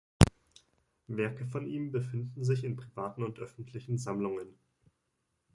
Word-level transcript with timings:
Werke 1.05 1.45
von 1.45 1.67
ihm 1.67 1.91
befinden 1.91 2.43
sich 2.43 2.63
in 2.63 2.75
privaten 2.75 3.21
und 3.21 3.37
öffentlichen 3.37 3.99
Sammlungen. 3.99 4.57